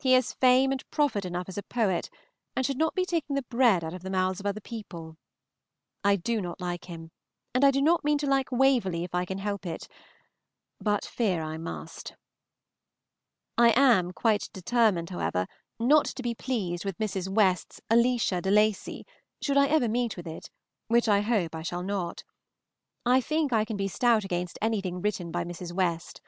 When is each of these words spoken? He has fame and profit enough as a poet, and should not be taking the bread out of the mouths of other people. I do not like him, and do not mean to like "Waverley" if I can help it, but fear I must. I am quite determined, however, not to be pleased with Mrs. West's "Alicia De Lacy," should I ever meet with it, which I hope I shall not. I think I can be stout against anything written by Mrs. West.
He 0.00 0.12
has 0.12 0.32
fame 0.32 0.72
and 0.72 0.82
profit 0.90 1.26
enough 1.26 1.46
as 1.46 1.58
a 1.58 1.62
poet, 1.62 2.08
and 2.56 2.64
should 2.64 2.78
not 2.78 2.94
be 2.94 3.04
taking 3.04 3.36
the 3.36 3.44
bread 3.50 3.84
out 3.84 3.92
of 3.92 4.00
the 4.02 4.08
mouths 4.08 4.40
of 4.40 4.46
other 4.46 4.62
people. 4.62 5.16
I 6.02 6.16
do 6.16 6.40
not 6.40 6.58
like 6.58 6.86
him, 6.86 7.10
and 7.52 7.70
do 7.70 7.82
not 7.82 8.02
mean 8.02 8.16
to 8.16 8.26
like 8.26 8.50
"Waverley" 8.50 9.04
if 9.04 9.14
I 9.14 9.26
can 9.26 9.36
help 9.36 9.66
it, 9.66 9.86
but 10.80 11.04
fear 11.04 11.42
I 11.42 11.58
must. 11.58 12.14
I 13.58 13.72
am 13.78 14.10
quite 14.14 14.48
determined, 14.54 15.10
however, 15.10 15.46
not 15.78 16.06
to 16.06 16.22
be 16.22 16.34
pleased 16.34 16.86
with 16.86 16.96
Mrs. 16.96 17.28
West's 17.28 17.78
"Alicia 17.90 18.40
De 18.40 18.50
Lacy," 18.50 19.04
should 19.42 19.58
I 19.58 19.66
ever 19.66 19.86
meet 19.90 20.16
with 20.16 20.26
it, 20.26 20.48
which 20.86 21.08
I 21.10 21.20
hope 21.20 21.54
I 21.54 21.60
shall 21.60 21.82
not. 21.82 22.24
I 23.04 23.20
think 23.20 23.52
I 23.52 23.66
can 23.66 23.76
be 23.76 23.86
stout 23.86 24.24
against 24.24 24.58
anything 24.62 25.02
written 25.02 25.30
by 25.30 25.44
Mrs. 25.44 25.74
West. 25.74 26.22